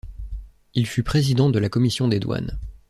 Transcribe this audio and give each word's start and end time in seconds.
Il 0.73 0.87
fut 0.87 1.03
président 1.03 1.51
de 1.51 1.59
la 1.59 1.69
commission 1.69 2.07
des 2.07 2.19
douanes. 2.19 2.57